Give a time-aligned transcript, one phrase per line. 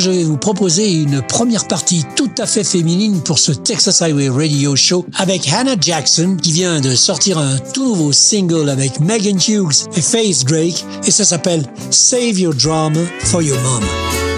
[0.00, 4.30] Je vais vous proposer une première partie tout à fait féminine pour ce Texas Highway
[4.30, 9.36] Radio Show avec Hannah Jackson qui vient de sortir un tout nouveau single avec Megan
[9.36, 14.29] Hughes et Faith Drake et ça s'appelle Save Your Drama for Your Mom.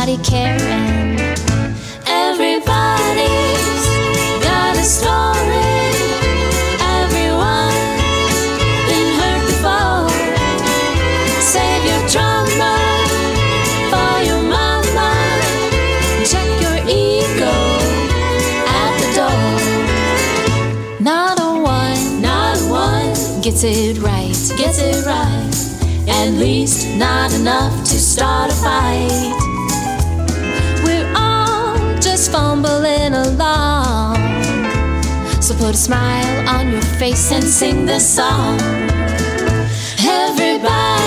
[0.00, 1.18] Nobody caring.
[2.06, 3.84] Everybody's
[4.42, 5.60] got a story.
[6.80, 8.00] Everyone's
[8.88, 10.08] been hurt before.
[11.40, 12.76] Save your trauma
[13.90, 15.12] for your mama.
[16.24, 17.56] Check your ego
[18.80, 19.52] at the door.
[21.00, 25.50] Not a one, not a one gets it right, gets it right.
[26.08, 29.39] At least not enough to start a fight
[32.62, 34.16] fumbling along.
[35.40, 38.60] So put a smile on your face and sing this song.
[39.98, 40.99] Everybody's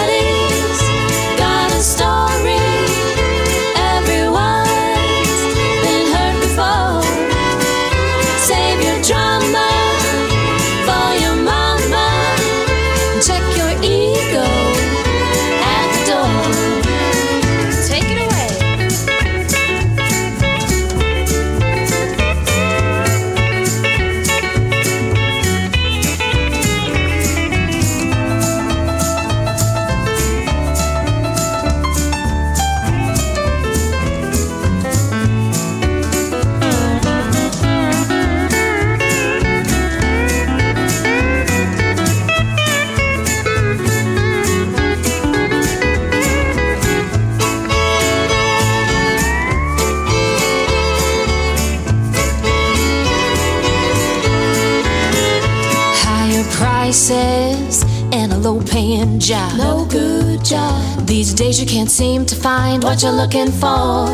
[62.43, 64.05] find what you're looking for.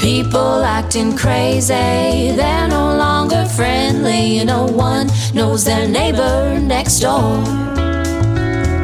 [0.00, 4.42] People acting crazy, they're no longer friendly.
[4.42, 7.36] No one knows their neighbor next door.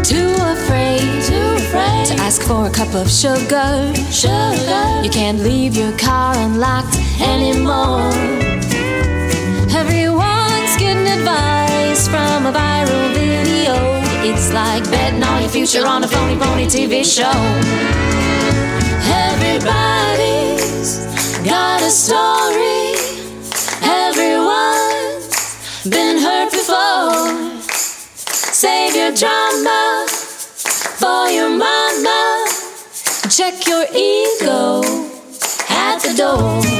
[0.05, 3.95] Too afraid, too afraid to ask for a cup of sugar.
[4.13, 8.13] Sugar, you can't leave your car unlocked anymore.
[9.81, 13.18] Everyone's getting advice from a viral.
[14.31, 17.33] It's like betting on your future on a phony, phony TV show.
[19.25, 20.99] Everybody's
[21.47, 22.93] got a story.
[23.83, 25.33] Everyone's
[25.89, 27.63] been hurt before.
[28.53, 30.07] Save your drama
[31.01, 32.45] for your mama.
[33.31, 34.83] Check your ego
[35.71, 36.78] at the door.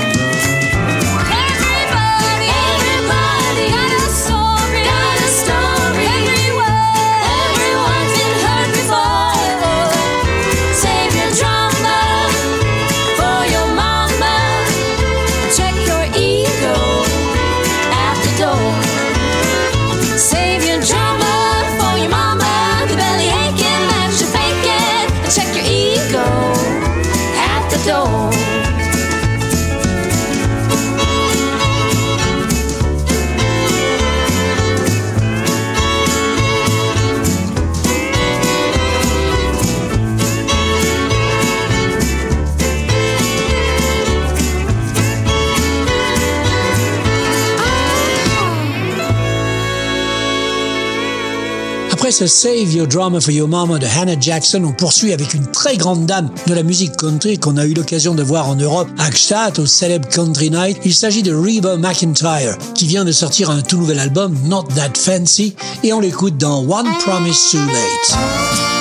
[52.19, 55.47] Après ce Save Your Drama for Your Mama de Hannah Jackson, on poursuit avec une
[55.53, 58.89] très grande dame de la musique country qu'on a eu l'occasion de voir en Europe
[58.99, 60.79] à Gstaad au célèbre Country Night.
[60.85, 64.99] Il s'agit de Reba McIntyre qui vient de sortir un tout nouvel album, Not That
[64.99, 65.55] Fancy,
[65.85, 68.78] et on l'écoute dans One Promise Too Late.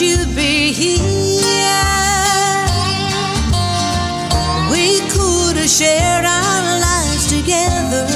[0.00, 0.98] You'd be here,
[4.70, 8.06] we could have shared our lives together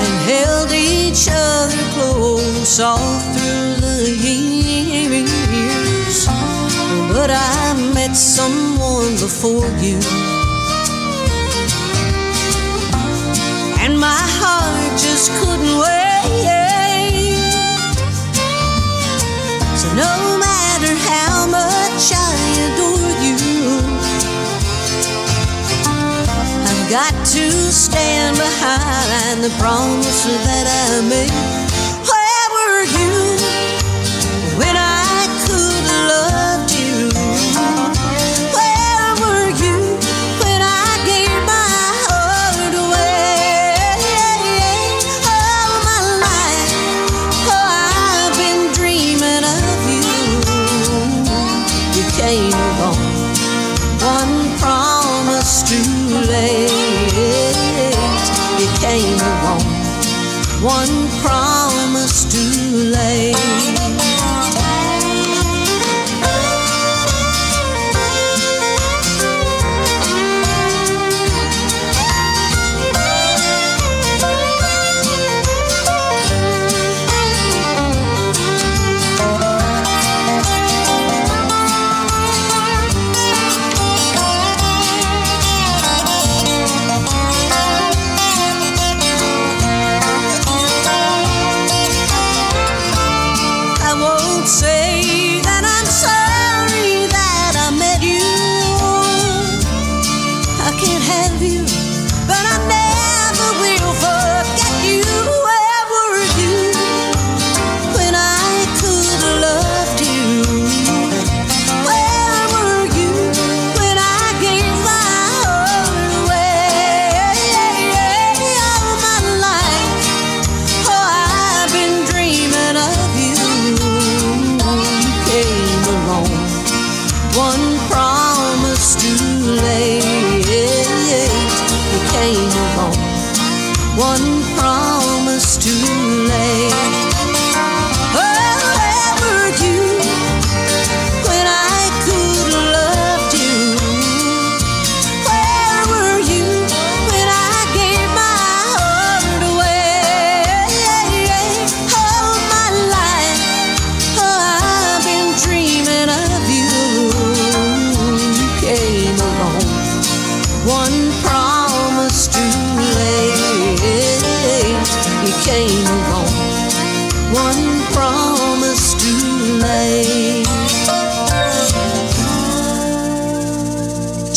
[0.00, 6.26] and held each other close all through the years.
[7.12, 10.00] But I met someone before you.
[26.94, 31.63] Got to stand behind the promise that I made.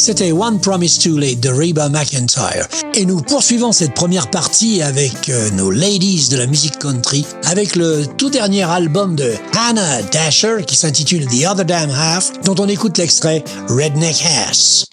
[0.07, 2.69] C'était One Promise Too Late de Reba McIntyre.
[2.94, 7.75] Et nous poursuivons cette première partie avec euh, nos ladies de la musique country, avec
[7.75, 12.69] le tout dernier album de Hannah Dasher qui s'intitule The Other Damn Half, dont on
[12.69, 14.85] écoute l'extrait Redneck Ass.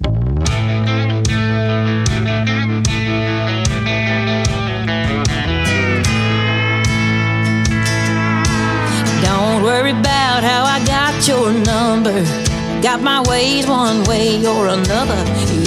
[9.22, 12.43] Don't worry about how I got your number.
[12.84, 15.16] Got my ways one way or another.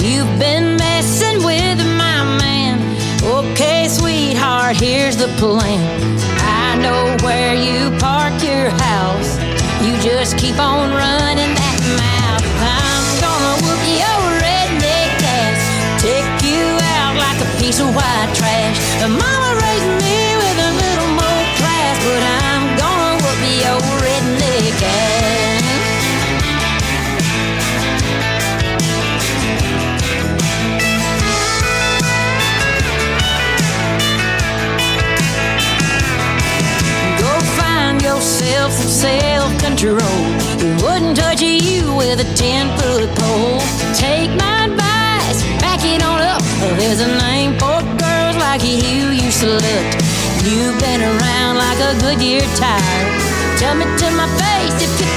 [0.06, 2.78] You've been messing with my man.
[3.24, 5.82] Okay, sweetheart, here's the plan.
[6.38, 9.36] I know where you park your house.
[9.82, 12.46] You just keep on running that mouth.
[12.62, 16.00] I'm gonna whoop your redneck ass.
[16.00, 16.62] Take you
[16.94, 18.78] out like a piece of white trash.
[39.78, 39.98] Self-control.
[40.58, 43.60] Who wouldn't touch you with a ten-foot pole?
[43.94, 46.42] Take my advice, back it on up.
[46.78, 49.88] There's a name for girls like you used to look.
[50.44, 53.06] You've been around like a Goodyear tire.
[53.58, 55.07] Tell me to my face if you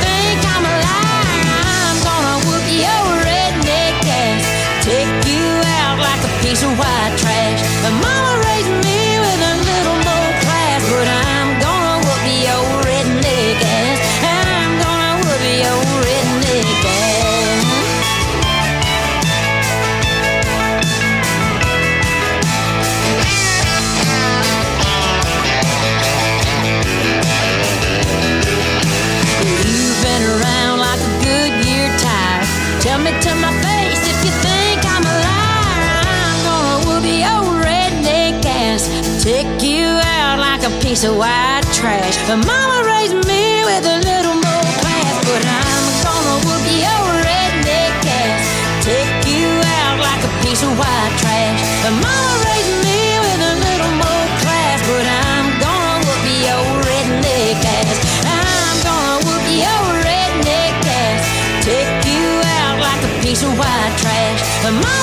[40.91, 42.17] piece of white trash.
[42.27, 45.15] But mama raised me with a little more class.
[45.23, 48.43] But I'm gonna whoop your redneck ass.
[48.83, 49.47] Take you
[49.79, 51.61] out like a piece of white trash.
[51.79, 54.79] But mama raised me with a little more class.
[54.91, 57.97] But I'm gonna whoop your redneck ass.
[58.27, 61.23] I'm gonna whoop your redneck ass.
[61.63, 62.27] Take you
[62.59, 64.43] out like a piece of white trash.
[64.59, 65.00] But mama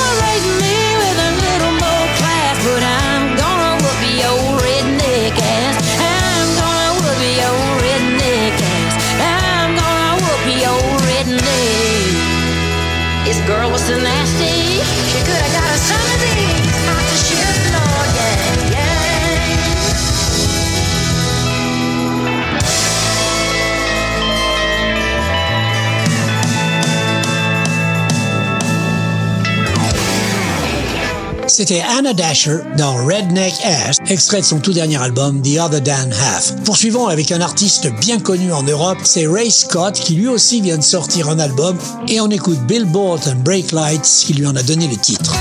[31.58, 36.12] C'était Anna Dasher dans Redneck Ass, extrait de son tout dernier album The Other Than
[36.12, 36.54] Half.
[36.62, 40.78] Poursuivons avec un artiste bien connu en Europe, c'est Ray Scott qui lui aussi vient
[40.78, 44.62] de sortir un album et on écoute Billboard and Break Lights qui lui en a
[44.62, 45.34] donné le titre.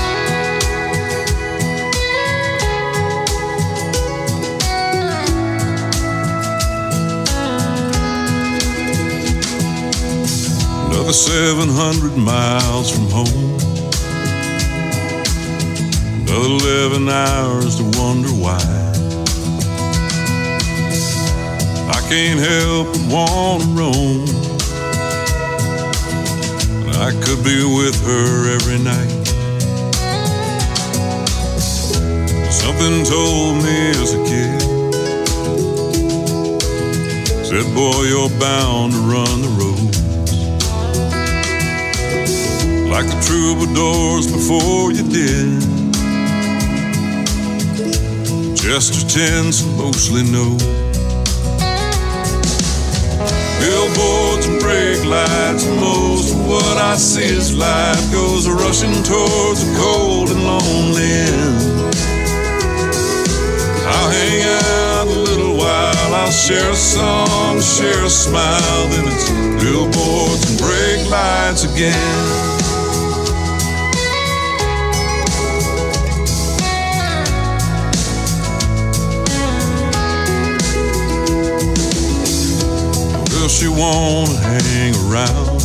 [10.90, 13.77] Another 700 miles from home.
[16.38, 18.62] Another 11 hours to wonder why.
[21.90, 24.22] I can't help but want to roam.
[26.94, 29.26] I could be with her every night.
[32.52, 34.62] Something told me as a kid.
[37.46, 39.98] Said, boy, you're bound to run the roads.
[42.88, 45.77] Like the troubadours before you did.
[48.68, 50.54] Chester tends to mostly no.
[53.58, 59.74] Billboards and brake lights, most of what I see is life goes rushing towards a
[59.74, 61.94] cold and lonely end.
[63.88, 69.30] I'll hang out a little while, I'll share a song, share a smile, then it's
[69.64, 72.47] billboards and brake lights again.
[83.58, 85.58] She wanna hang around?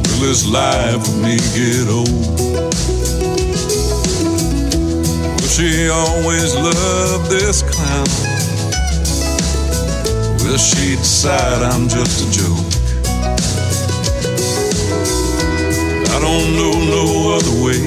[0.00, 2.08] Will this life with me get old?
[5.36, 8.08] Will she always love this clown?
[10.40, 12.72] Will she decide I'm just a joke?
[16.14, 17.04] I don't know no
[17.36, 17.80] other way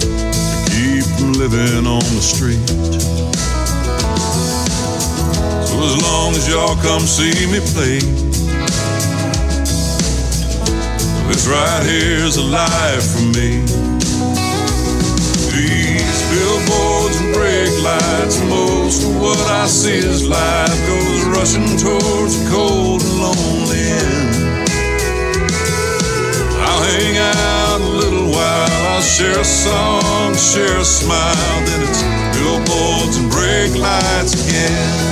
[0.00, 3.51] to keep from living on the street.
[5.84, 7.98] As long as y'all come see me play,
[11.26, 13.66] this right here's a life for me.
[15.50, 22.40] These billboards and brake lights, most of what I see is life goes rushing towards
[22.40, 24.34] a cold and lonely end.
[26.62, 32.02] I'll hang out a little while, I'll share a song, share a smile, then it's
[32.38, 35.11] billboards and brake lights again.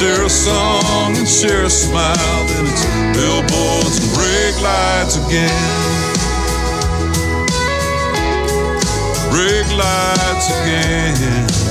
[0.00, 2.46] Share a song and share a smile.
[2.48, 5.50] Then it's billboards and brake lights again.
[9.30, 11.69] Brake lights again.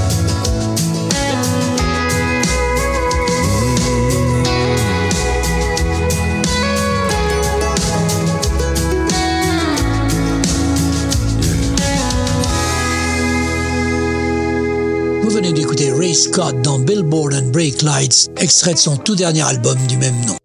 [15.41, 19.77] Venez d'écouter Ray Scott dans Billboard and Break Lights, extrait de son tout dernier album
[19.88, 20.36] du même nom.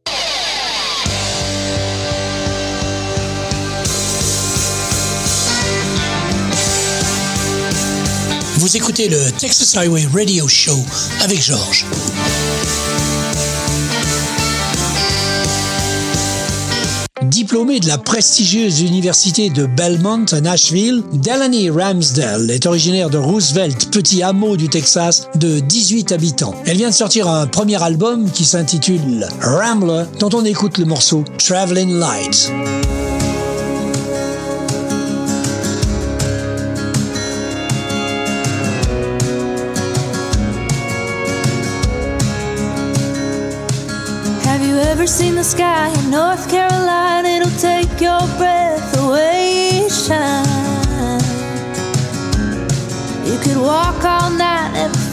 [8.59, 10.79] Vous écoutez le Texas Highway Radio Show
[11.23, 11.87] avec Georges.
[17.35, 23.91] Diplômée de la prestigieuse université de Belmont à Nashville, Delaney Ramsdale est originaire de Roosevelt,
[23.91, 26.55] petit hameau du Texas de 18 habitants.
[26.65, 31.25] Elle vient de sortir un premier album qui s'intitule Rambler, dont on écoute le morceau
[31.37, 32.53] Traveling Light.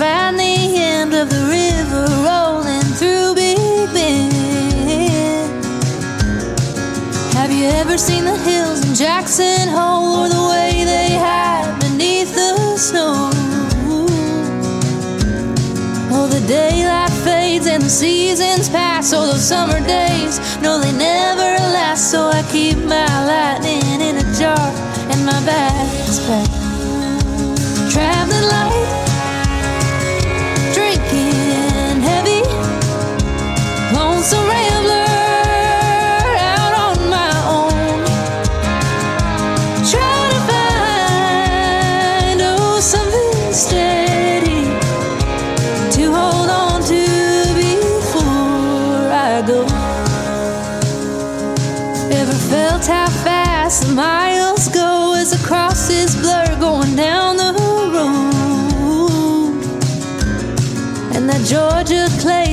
[0.01, 5.63] Find the end of the river rolling through Big Bend.
[7.37, 12.33] Have you ever seen the hills in Jackson Hole or the way they hide beneath
[12.33, 13.29] the snow?
[16.13, 19.13] Oh, the daylight fades and the seasons pass.
[19.13, 22.09] Oh, those summer days, no, they never last.
[22.09, 24.67] So I keep my lightning in a jar
[25.11, 26.49] and my backpack.
[27.93, 29.10] Traveling light,
[34.21, 34.70] lonesome rambler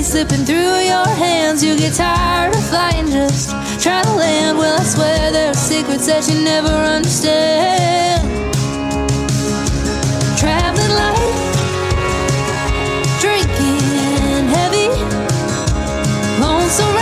[0.09, 3.51] slipping through your hands, you get tired of flying just
[3.83, 4.57] try to land.
[4.57, 8.25] Well, I swear there are secrets that you never understand.
[10.39, 11.35] Traveling light
[13.21, 14.89] drinking heavy,
[16.41, 16.95] lonesome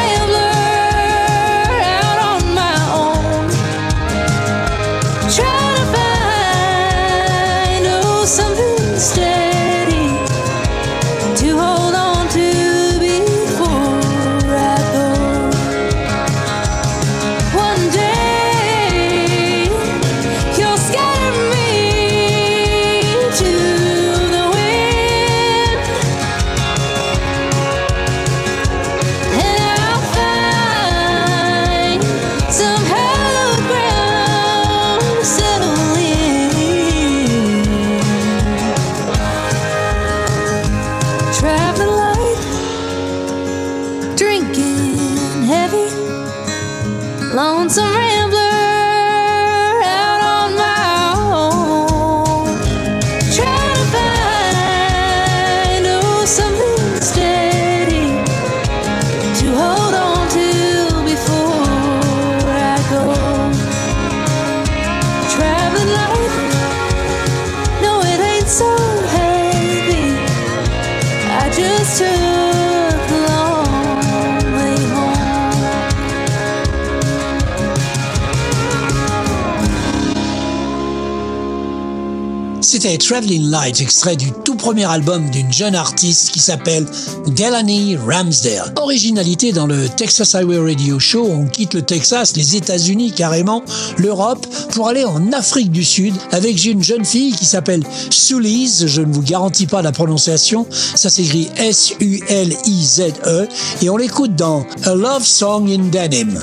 [82.95, 86.87] Traveling Light, extrait du tout premier album d'une jeune artiste qui s'appelle
[87.27, 88.73] Delaney Ramsdale.
[88.77, 93.65] Originalité dans le Texas Highway Radio Show, on quitte le Texas, les États-Unis carrément,
[93.99, 99.03] l'Europe, pour aller en Afrique du Sud avec une jeune fille qui s'appelle Sulize, je
[99.03, 103.49] ne vous garantis pas la prononciation, ça s'écrit S-U-L-I-Z-E,
[103.83, 106.41] et on l'écoute dans A Love Song in Denim.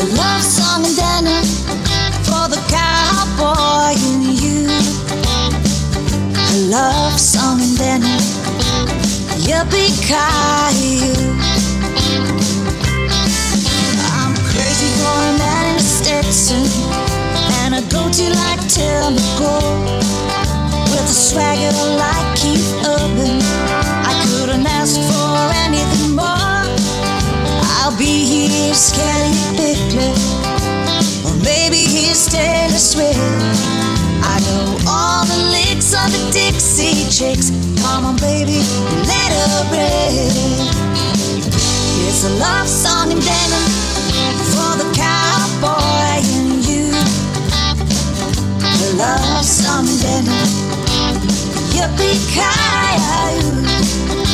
[0.00, 1.42] A love song in Denver
[2.24, 4.66] for the cowboy in you.
[6.52, 8.20] A love song in Denver,
[9.44, 11.04] yippee ki
[14.16, 16.64] I'm crazy for a man in a Stetson
[17.60, 20.00] and a goatee like Tim McGraw
[20.90, 23.42] with a swagger like Keith Urban.
[24.08, 25.29] I couldn't ask for.
[28.00, 30.16] I'll be his Kellie Pickler,
[31.26, 33.18] or maybe he's Taylor Swift.
[34.24, 37.50] I know all the licks of the Dixie Chicks.
[37.82, 38.64] Come on, baby,
[39.04, 40.32] let her rip.
[42.08, 43.68] It's a love song in denim
[44.48, 46.96] for the cowboy in you.
[48.64, 50.40] A love song dinner.
[51.76, 52.96] Yippee-ki-yay!
[54.08, 54.29] Oh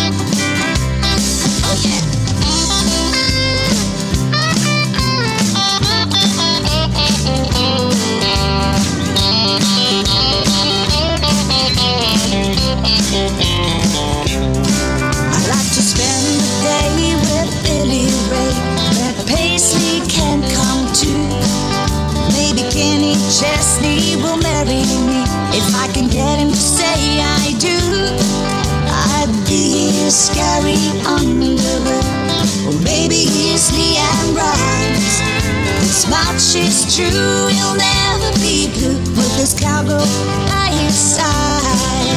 [36.96, 40.00] true, he'll never be blue with this cowgirl
[40.48, 42.16] by his side.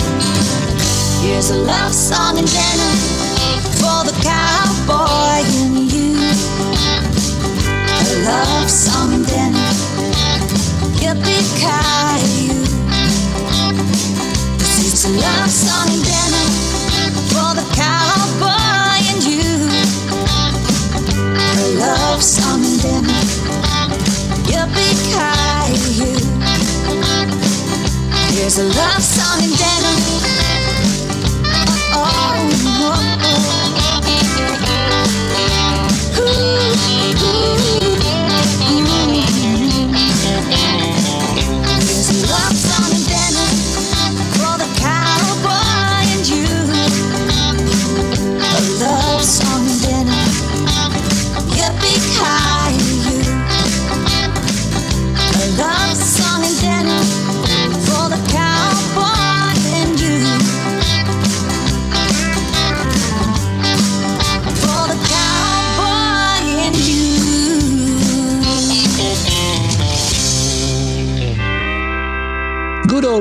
[1.21, 2.93] Here's a love song and dinner
[3.75, 6.15] for the cowboy in you.
[7.99, 9.69] A love song and dinner,
[11.03, 12.47] yippee-ki-yay.
[14.59, 16.28] This is a love song and dinner
[28.49, 29.95] Here's a love song and dinner.
[31.43, 32.49] There's oh, oh,
[33.21, 33.58] oh,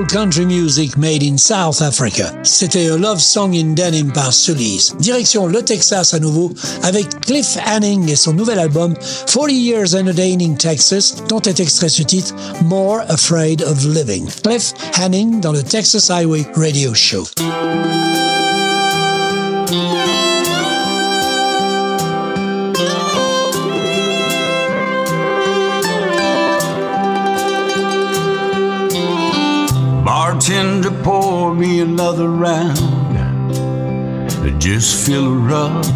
[0.09, 2.33] country music made in South Africa.
[2.43, 4.95] C'était A Love Song in Denim par Sully's.
[4.99, 6.51] Direction le Texas à nouveau
[6.83, 8.95] avec Cliff Hanning et son nouvel album
[9.27, 14.27] 40 Years Entertaining Texas dont est extrait ce titre More Afraid of Living.
[14.43, 17.25] Cliff Hanning dans le Texas Highway Radio Show.
[31.09, 32.79] Pour me another round.
[34.61, 35.87] Just fill her up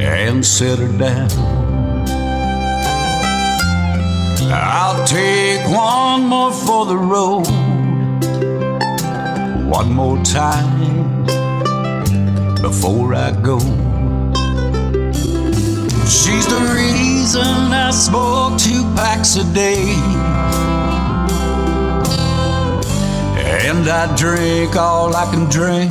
[0.00, 1.30] and set her down.
[4.50, 7.46] I'll take one more for the road.
[9.78, 11.24] One more time
[12.60, 13.60] before I go.
[16.18, 17.54] She's the reason
[17.86, 20.95] I smoke two packs a day.
[23.68, 25.90] And I drink all I can drink.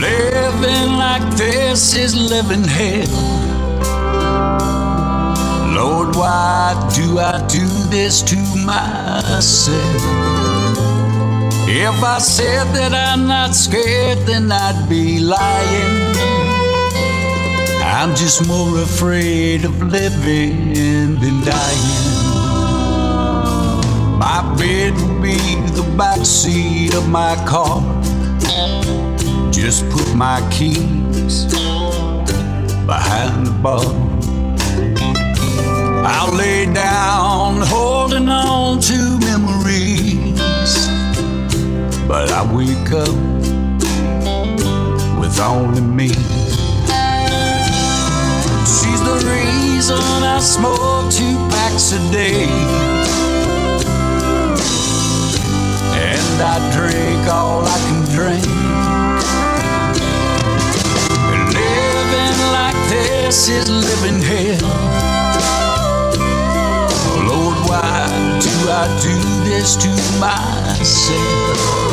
[0.00, 3.06] Living like this is living hell.
[5.72, 10.02] Lord, why do I do this to myself?
[11.68, 16.16] If I said that I'm not scared, then I'd be lying.
[17.84, 20.74] I'm just more afraid of living
[21.20, 22.15] than dying.
[24.26, 25.38] My bed will be
[25.78, 27.80] the back seat of my car.
[29.52, 31.44] Just put my keys
[32.90, 33.86] behind the bar.
[36.04, 40.74] I'll lay down holding on to memories.
[42.08, 43.16] But I wake up
[45.20, 46.08] with only me.
[48.74, 50.02] She's the reason
[50.34, 52.95] I smoke two packs a day.
[56.28, 58.46] And I drink all I can drink.
[61.54, 64.68] Living like this is living hell.
[67.28, 68.08] Lord, why
[68.40, 69.16] do I do
[69.48, 69.88] this to
[70.20, 71.86] myself?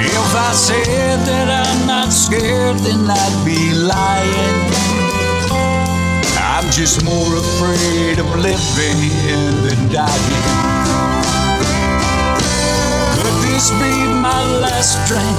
[0.00, 4.58] If I said that I'm not scared, then I'd be lying.
[6.36, 9.00] I'm just more afraid of living
[9.64, 10.77] than dying.
[13.58, 15.36] This be my last drink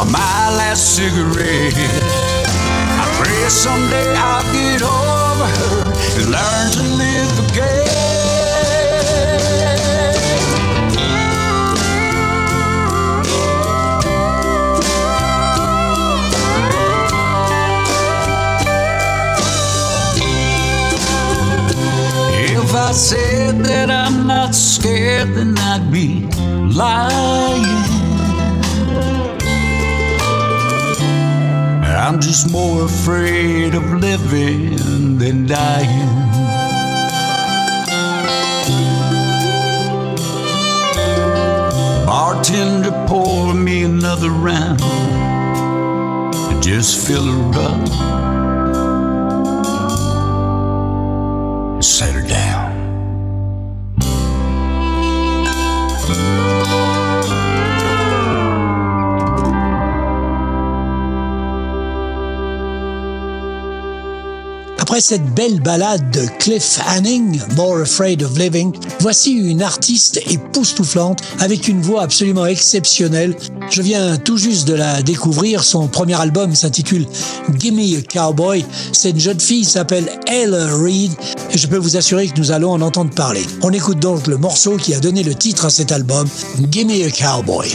[0.00, 1.74] or my last cigarette?
[1.76, 5.84] I pray someday I'll get over her
[6.16, 7.81] and learn to live again.
[22.92, 26.26] I said that I'm not scared, then I'd be
[26.74, 27.64] lying.
[31.86, 36.08] I'm just more afraid of living than dying.
[42.04, 44.80] Bartender, pour me another round.
[46.62, 48.01] Just fill her up.
[64.92, 71.20] Après cette belle balade de Cliff Hanning, More Afraid of Living, voici une artiste époustouflante
[71.40, 73.34] avec une voix absolument exceptionnelle.
[73.70, 75.64] Je viens tout juste de la découvrir.
[75.64, 77.06] Son premier album s'intitule
[77.56, 78.66] Gimme a Cowboy.
[78.92, 81.12] Cette jeune fille s'appelle Ella Reed
[81.50, 83.46] et je peux vous assurer que nous allons en entendre parler.
[83.62, 86.28] On écoute donc le morceau qui a donné le titre à cet album,
[86.70, 87.74] Gimme a Cowboy.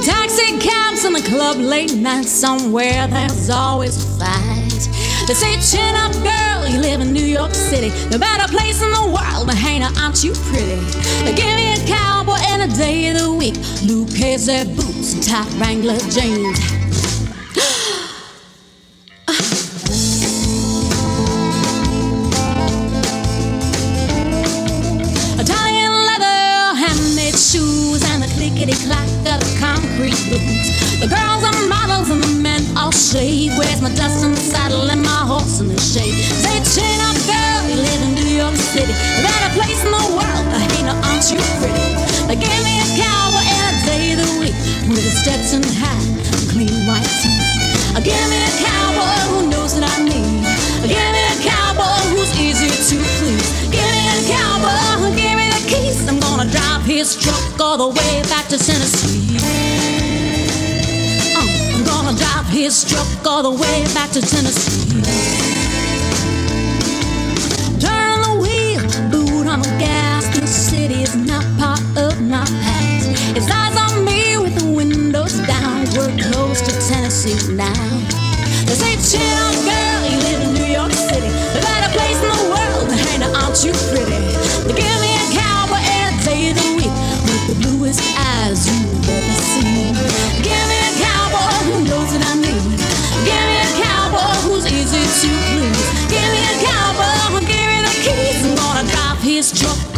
[0.00, 0.06] The.
[0.06, 3.06] Taxi cabs in the club late night somewhere.
[3.08, 4.88] There's always a fight.
[5.26, 7.90] They say, chin up, girl, you live in New York City.
[8.10, 10.80] No better place in the world to hang out, aren't you pretty?
[11.36, 13.54] Give me a cowboy and a day of the week.
[13.84, 16.58] Lucchese boots and tight Wrangler jeans.
[25.38, 29.08] Italian leather, handmade shoes, and the clickety clack
[30.08, 30.40] the.
[31.00, 33.52] The girls are models and the men all shade.
[33.58, 36.12] Where's my dust and saddle and my horse in the shade?
[36.12, 38.92] Say, chin up, girl, you live in New York City.
[38.92, 41.88] A better place in the world, hey, now aren't you pretty?
[42.28, 44.56] Now give me a cowboy and a day of the week
[44.88, 48.04] with a Stetson hat and clean white teeth.
[48.04, 50.59] Give me a cowboy who knows what I need.
[57.00, 59.38] His truck all the way back to Tennessee.
[61.34, 65.00] I'm gonna drive his truck all the way back to Tennessee.
[67.80, 70.28] Turn the wheel, boot on the gas.
[70.38, 73.08] The city is not part of my past.
[73.34, 75.86] It's eyes on me with the windows down.
[75.96, 77.88] We're close to Tennessee now.
[78.66, 81.30] They say, chill girl, you live in New York City.
[81.56, 84.29] The better place in the world, hey, now aren't you pretty?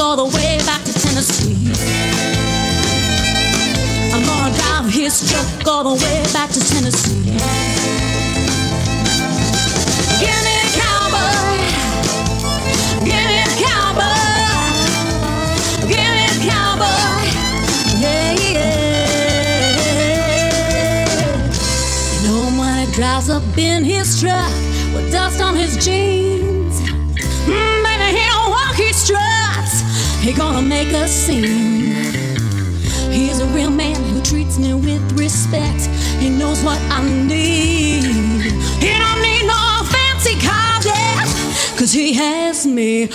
[0.01, 1.57] All the way back to Tennessee.
[4.13, 7.23] I'm gonna drive his truck all the way back to Tennessee.
[10.21, 11.59] Give me a cowboy.
[13.05, 14.21] Give me a cowboy.
[15.89, 17.25] Give me a cowboy.
[18.01, 19.83] Yeah, yeah.
[22.23, 24.53] You know when he drives up in his truck
[24.95, 26.52] with dust on his jeans.
[30.33, 31.92] He gonna make a scene.
[33.12, 35.83] He's a real man who treats me with respect.
[36.21, 38.05] He knows what I need.
[38.81, 41.27] He don't need no fancy car, yeah,
[41.77, 43.11] cause he has me.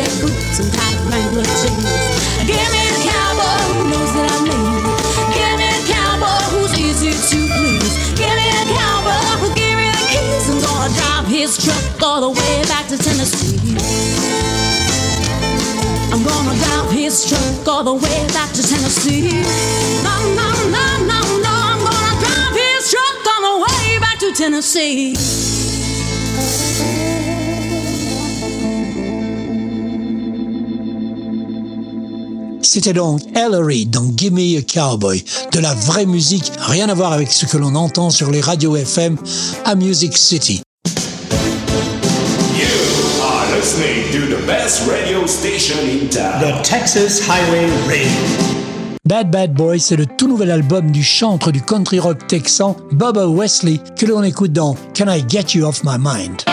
[0.00, 1.92] Case boots and tight Wrangler jeans.
[2.48, 4.82] Give me a cowboy who knows that I need.
[5.36, 7.92] Give me a cowboy who's easy to please.
[8.16, 10.44] Give me a cowboy, who give me the keys.
[10.48, 13.76] I'm gonna drive his truck all the way back to Tennessee.
[16.12, 19.44] I'm gonna drive his truck all the way back to Tennessee.
[20.06, 21.54] No, no, no, no, no.
[21.72, 25.69] I'm gonna drive his truck all the way back to Tennessee.
[32.72, 37.32] C'était donc Ellery dans Gimme a Cowboy, de la vraie musique, rien à voir avec
[37.32, 39.16] ce que l'on entend sur les radios FM
[39.64, 40.62] à Music City.
[40.86, 42.68] You
[43.24, 46.40] are listening to the best radio station in town.
[46.40, 48.08] The Texas Highway Radio.
[49.04, 53.26] Bad Bad Boy, c'est le tout nouvel album du chantre du country rock texan Bubba
[53.26, 56.44] Wesley que l'on écoute dans Can I Get You Off My Mind?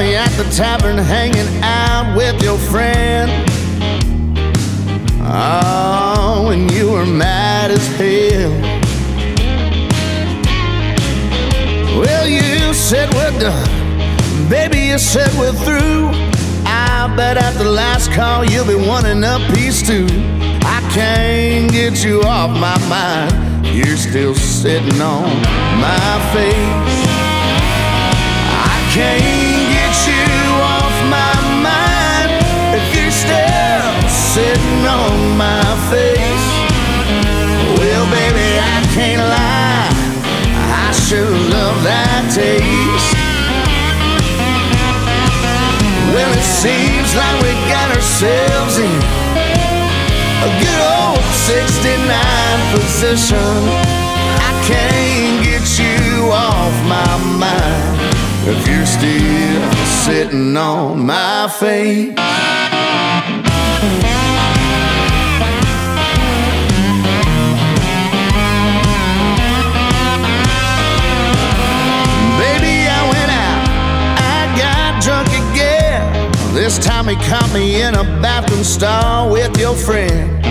[0.00, 3.30] The tavern hanging out with your friend.
[5.22, 8.50] Oh, when you were mad as hell.
[12.00, 14.48] Well, you said we're done.
[14.48, 16.08] Baby, you said we're through.
[16.64, 20.06] I bet at the last call you'll be wanting a piece too.
[20.62, 23.66] I can't get you off my mind.
[23.66, 25.28] You're still sitting on
[25.78, 27.04] my face.
[28.64, 29.59] I can't
[34.34, 36.46] sitting on my face.
[37.74, 39.90] Well, baby, I can't lie.
[40.70, 43.10] I sure love that taste.
[46.14, 48.94] Well, it seems like we got ourselves in
[50.46, 51.98] a good old 69
[52.70, 53.56] position.
[54.46, 57.98] I can't get you off my mind
[58.46, 59.62] if you're still
[60.06, 62.14] sitting on my face.
[63.80, 63.94] Baby,
[72.86, 73.62] I went out,
[74.20, 76.30] I got drunk again.
[76.52, 80.44] This time he caught me in a bathroom stall with your friend.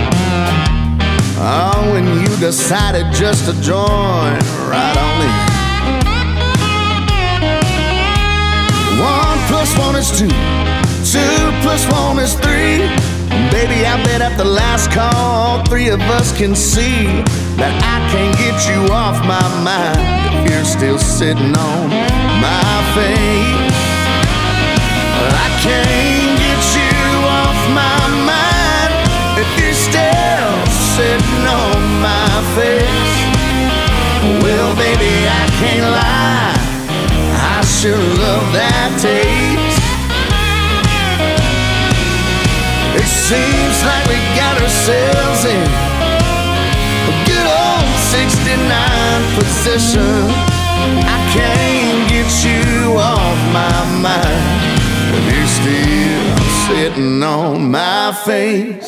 [1.38, 4.38] Oh, when you decided just to join
[4.68, 5.30] right on in.
[9.00, 10.59] One plus one is two
[13.80, 17.24] Baby, I bet at the last call, all three of us can see
[17.56, 20.04] that I can't get you off my mind
[20.36, 21.88] if you're still sitting on
[22.44, 23.72] my face.
[25.32, 26.92] I can't get you
[27.24, 28.92] off my mind
[29.40, 30.56] if you're still
[30.92, 33.16] sitting on my face.
[34.44, 36.52] Well, baby, I can't lie.
[37.32, 39.69] I sure love that taste.
[43.30, 45.62] Seems like we got ourselves in
[47.10, 50.26] a good old 69 position.
[51.14, 54.74] I can't get you off my mind
[55.14, 58.82] if you're still sitting on my face.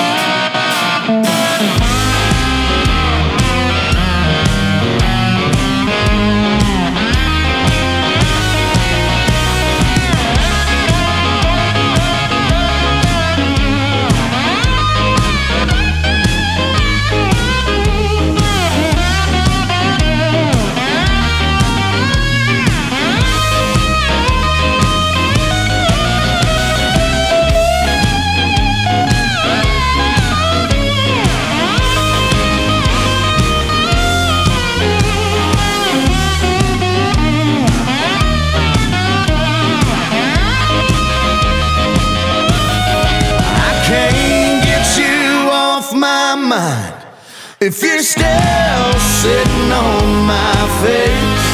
[47.64, 51.46] If you're still sitting on my face.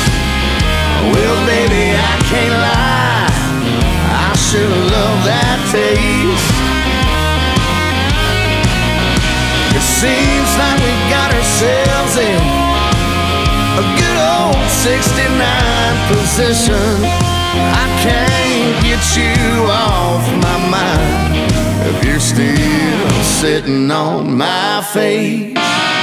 [1.13, 3.29] Well, baby, I can't lie.
[4.09, 6.49] I sure love that taste.
[9.77, 12.41] It seems like we got ourselves in
[13.77, 15.29] a good old 69
[16.09, 17.05] position.
[17.05, 21.53] I can't get you off my mind
[21.85, 25.98] if you're still sitting on my face.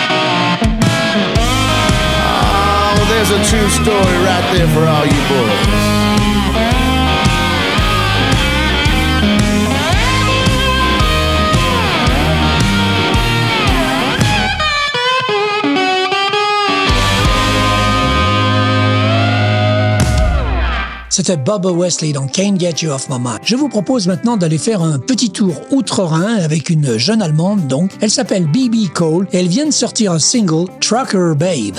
[3.15, 5.95] There's a true story right there for all you boys.
[21.09, 23.39] C'était Bubba Wesley dans Can't Get You Off My Mind.
[23.43, 27.91] Je vous propose maintenant d'aller faire un petit tour outre-Rhin avec une jeune Allemande donc.
[28.01, 31.77] Elle s'appelle BB Cole et elle vient de sortir un single, Trucker Babe.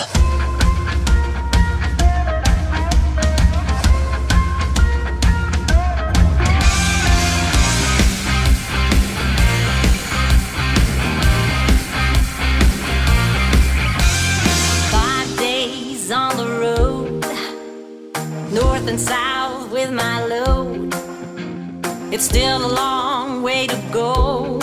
[22.27, 24.59] Still a long way to go,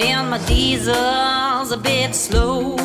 [0.00, 2.76] and my diesel's a bit slow.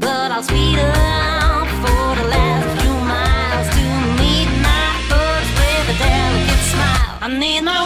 [0.00, 3.84] But I'll speed up for the last few miles to
[4.20, 7.18] meet my folks with a delicate smile.
[7.22, 7.85] I need my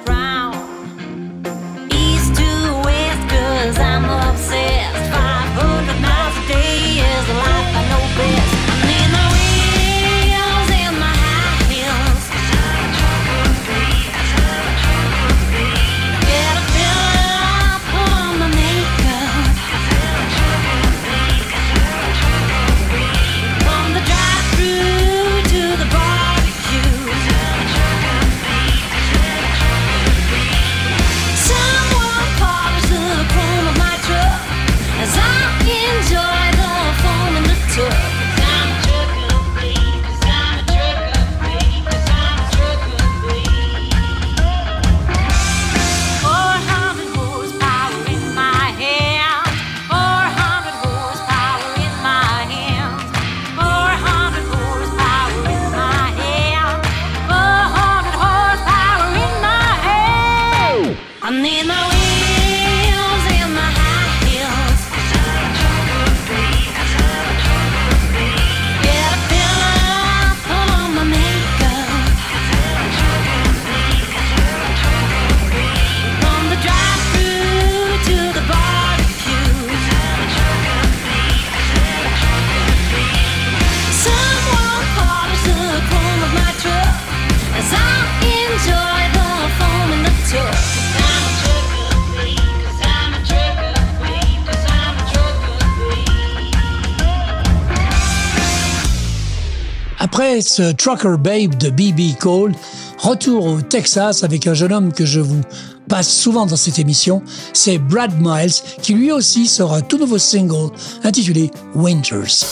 [100.13, 102.51] Après ce Trucker Babe de BB Cole,
[102.97, 105.39] retour au Texas avec un jeune homme que je vous
[105.87, 108.51] passe souvent dans cette émission, c'est Brad Miles
[108.81, 110.71] qui lui aussi sort un tout nouveau single
[111.05, 112.43] intitulé Winters.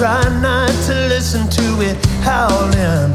[0.00, 1.94] try not to listen to it
[2.24, 3.12] howling.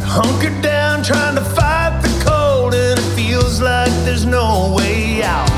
[0.00, 5.50] Hunker down, trying to fight the cold, and it feels like there's no way out.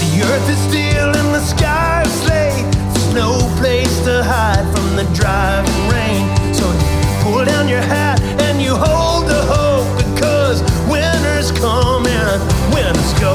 [0.00, 2.64] The earth is still and the sky is late.
[2.72, 6.24] There's no place to hide from the driving rain.
[6.54, 12.40] So you pull down your hat and you hold the hope because winter's coming,
[12.72, 13.34] winter's go.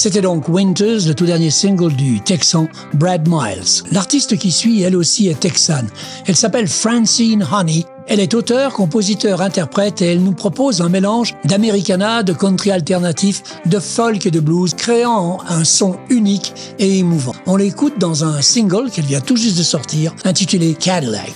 [0.00, 3.82] C'était donc Winters, le tout dernier single du Texan Brad Miles.
[3.92, 5.86] L'artiste qui suit, elle aussi, est texane.
[6.24, 7.84] Elle s'appelle Francine Honey.
[8.06, 13.42] Elle est auteure, compositeur, interprète et elle nous propose un mélange d'americana, de country alternatif,
[13.66, 17.34] de folk et de blues, créant un son unique et émouvant.
[17.44, 21.34] On l'écoute dans un single qu'elle vient tout juste de sortir, intitulé Cadillac.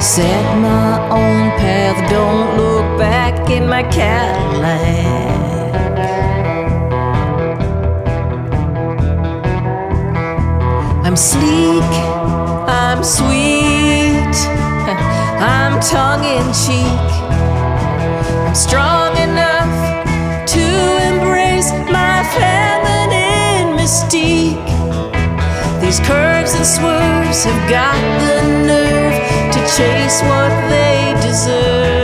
[0.00, 4.78] Set my own path, don't look back in my Cadillac.
[11.04, 11.82] I'm sleek,
[12.68, 14.36] I'm sweet,
[15.40, 17.10] I'm tongue in cheek.
[18.46, 20.64] I'm strong enough to
[21.10, 24.64] embrace my feminine mystique.
[25.80, 28.97] These curves and swerves have got the nerve
[29.76, 31.97] chase what they deserve.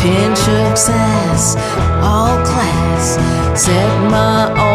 [0.00, 1.56] Pinch of sass,
[2.02, 3.18] all class.
[3.60, 4.69] Set my own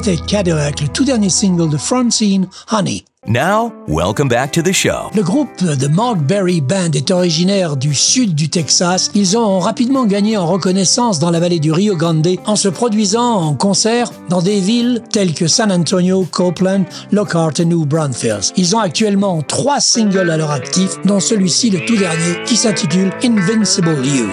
[0.00, 3.04] C'était Cadillac, le tout dernier single de Francine Honey.
[3.26, 5.10] Now, welcome back to the show.
[5.12, 9.10] Le groupe The Mark Berry Band est originaire du sud du Texas.
[9.16, 13.40] Ils ont rapidement gagné en reconnaissance dans la vallée du Rio Grande en se produisant
[13.40, 18.52] en concert dans des villes telles que San Antonio, Copeland, Lockhart et New Braunfels.
[18.56, 23.10] Ils ont actuellement trois singles à leur actif, dont celui-ci, le tout dernier, qui s'intitule
[23.24, 24.28] Invincible You.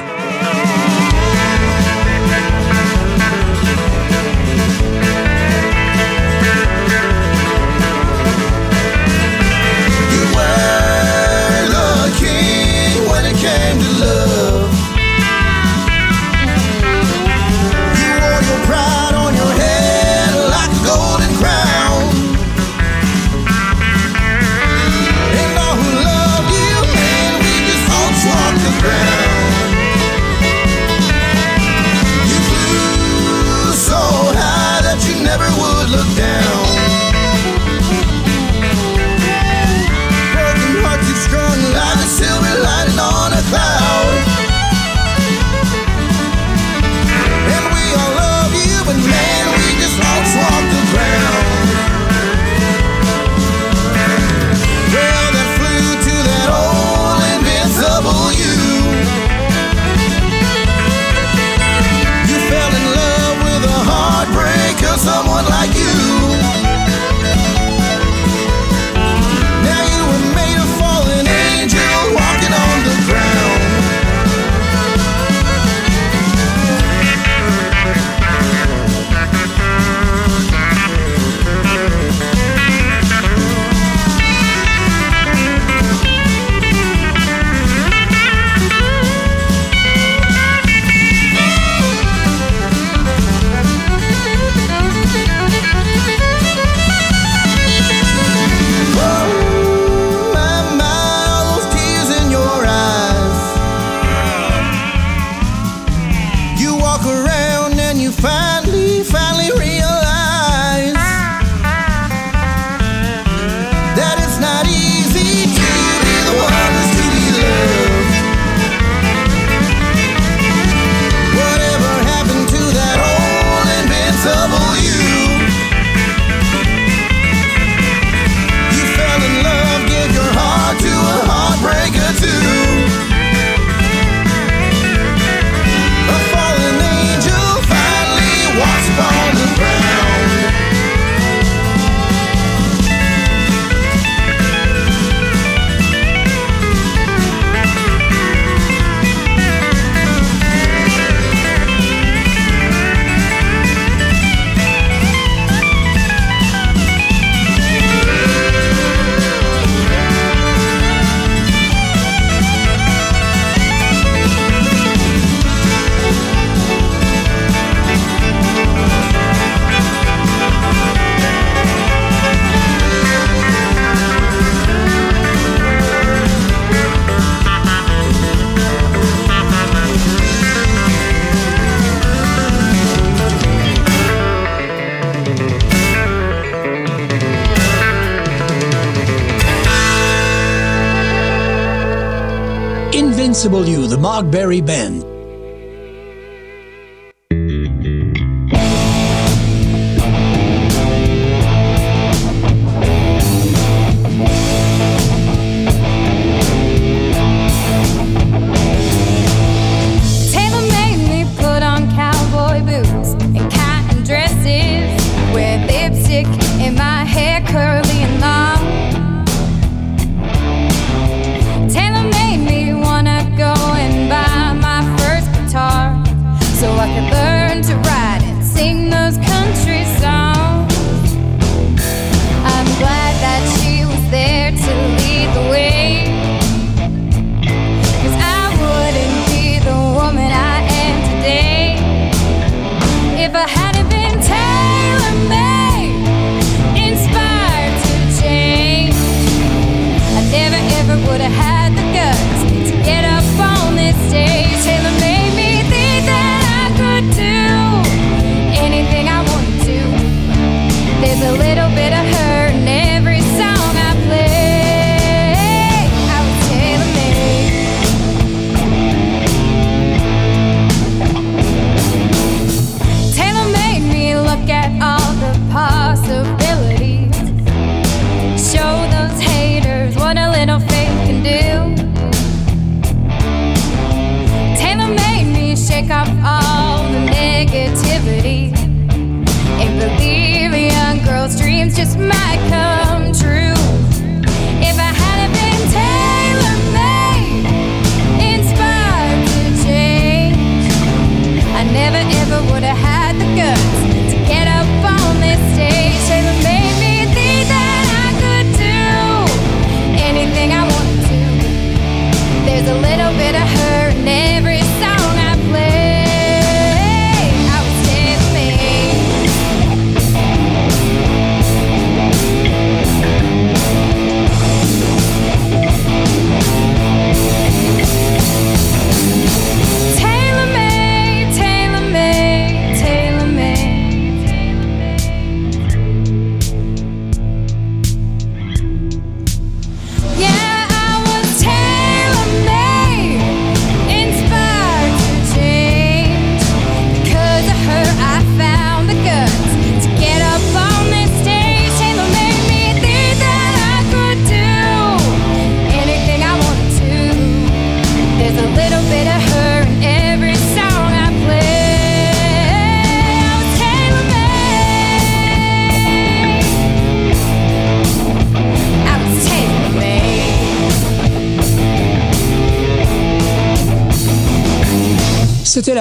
[193.46, 194.95] The Mark Berry Band.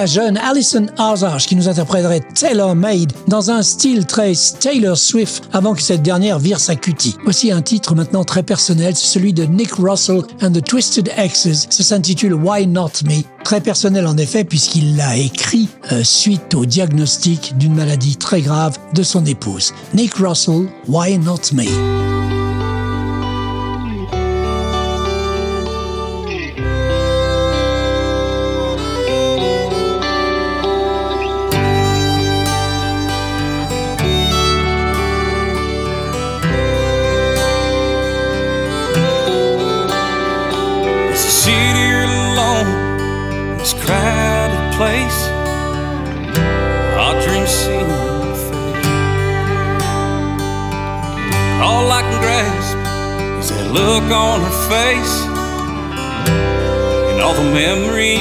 [0.05, 5.73] jeune Alison Hazard qui nous interpréterait Taylor Made dans un style très Taylor Swift avant
[5.73, 7.15] que cette dernière vire sa cutie.
[7.25, 11.67] Aussi un titre maintenant très personnel, c'est celui de Nick Russell and the Twisted Exes.
[11.69, 13.21] Ça s'intitule Why Not Me.
[13.43, 18.77] Très personnel en effet puisqu'il l'a écrit euh, suite au diagnostic d'une maladie très grave
[18.93, 19.73] de son épouse.
[19.93, 22.14] Nick Russell, Why Not Me?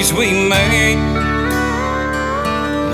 [0.04, 0.98] memories we made.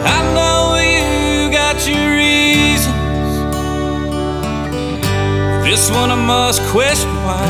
[0.04, 3.34] I know you got your reasons.
[5.64, 7.46] This one I must question why.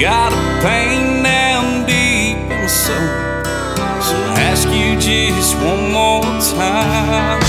[0.00, 3.08] Got a pain down deep in my soul.
[4.02, 6.22] So I ask you just one more
[6.56, 7.40] time.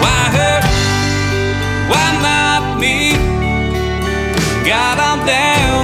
[0.00, 0.60] Why her?
[1.90, 3.12] Why not me?
[4.64, 5.81] God, I'm down.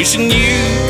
[0.00, 0.89] wishing you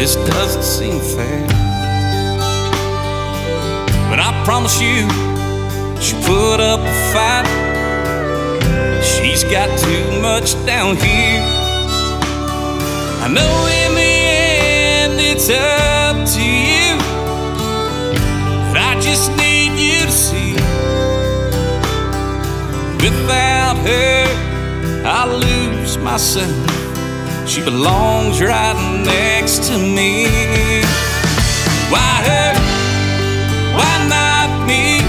[0.00, 1.46] this doesn't seem fair.
[4.08, 5.06] But I promise you,
[6.00, 7.46] she put up a fight.
[9.04, 11.42] She's got too much down here.
[13.24, 14.12] I know in the
[15.02, 16.96] end it's up to you.
[18.68, 20.54] But I just need you to see.
[23.04, 24.24] Without her,
[25.04, 26.79] I lose myself.
[27.50, 30.26] She belongs right next to me.
[31.90, 32.52] Why her?
[33.74, 35.00] Why not me?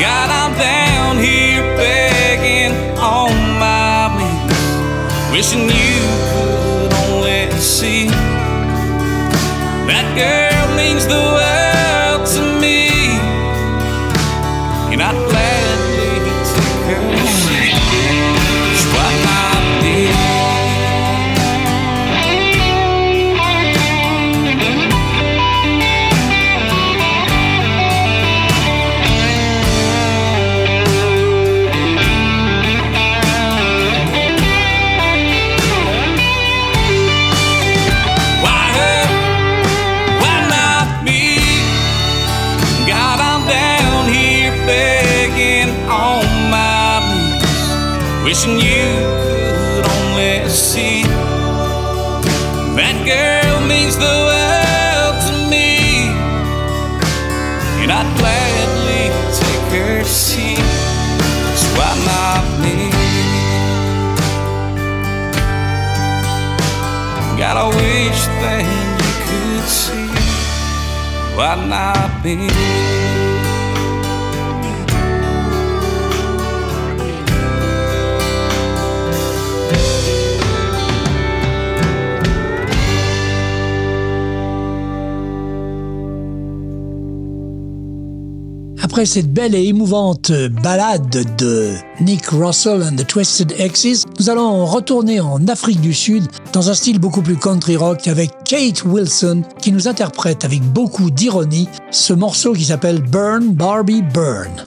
[0.00, 3.30] God, I'm down here begging on
[3.60, 5.85] my knees, wishing you
[89.06, 90.32] Cette belle et émouvante
[90.64, 96.24] ballade de Nick Russell and the Twisted Exes, nous allons retourner en Afrique du Sud
[96.52, 101.10] dans un style beaucoup plus country rock avec Kate Wilson qui nous interprète avec beaucoup
[101.10, 104.66] d'ironie ce morceau qui s'appelle Burn Barbie Burn.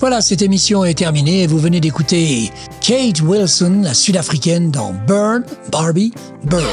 [0.00, 5.44] Voilà, cette émission est terminée et vous venez d'écouter Kate Wilson, la sud-africaine, dans Burn,
[5.70, 6.64] Barbie, Burn.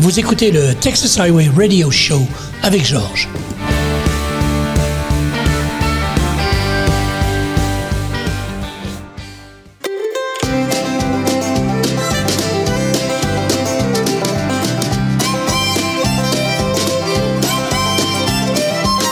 [0.00, 2.22] Vous écoutez le Texas Highway Radio Show
[2.64, 3.28] avec Georges.